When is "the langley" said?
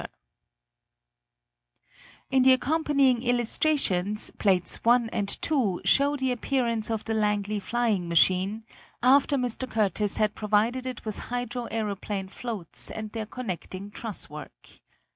7.05-7.59